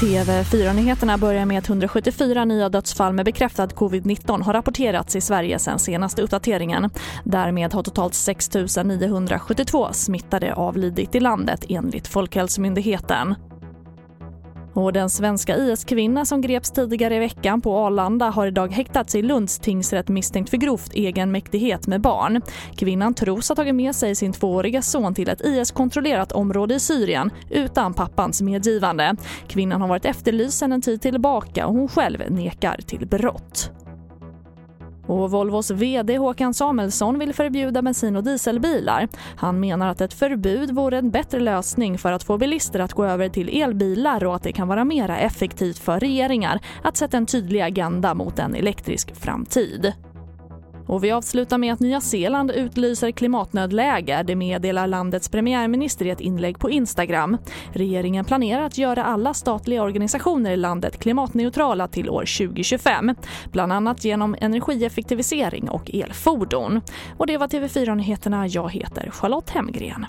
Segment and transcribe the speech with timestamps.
[0.00, 5.78] TV4-nyheterna börjar med att 174 nya dödsfall med bekräftad covid-19 har rapporterats i Sverige sen
[5.78, 6.90] senaste uppdateringen.
[7.24, 8.50] Därmed har totalt 6
[8.84, 13.34] 972 smittade avlidit i landet enligt Folkhälsomyndigheten.
[14.80, 19.22] Och den svenska IS-kvinna som greps tidigare i veckan på Arlanda har idag häktats i
[19.22, 22.42] Lunds tingsrätt misstänkt för grovt egenmäktighet med barn.
[22.76, 27.30] Kvinnan tros ha tagit med sig sin tvååriga son till ett IS-kontrollerat område i Syrien
[27.50, 29.16] utan pappans medgivande.
[29.48, 33.79] Kvinnan har varit efterlyst sedan en tid tillbaka och hon själv nekar till brott.
[35.10, 39.08] Och Volvos VD Håkan Samuelsson vill förbjuda bensin- och dieselbilar.
[39.36, 43.04] Han menar att ett förbud vore en bättre lösning för att få bilister att gå
[43.04, 47.26] över till elbilar och att det kan vara mer effektivt för regeringar att sätta en
[47.26, 49.92] tydlig agenda mot en elektrisk framtid.
[50.90, 54.22] Och vi avslutar med att Nya Zeeland utlyser klimatnödläge.
[54.26, 57.36] Det meddelar landets premiärminister i ett inlägg på Instagram.
[57.72, 63.14] Regeringen planerar att göra alla statliga organisationer i landet klimatneutrala till år 2025.
[63.52, 66.80] Bland annat genom energieffektivisering och elfordon.
[67.18, 68.46] Och det var TV4-nyheterna.
[68.46, 70.06] Jag heter Charlotte Hemgren.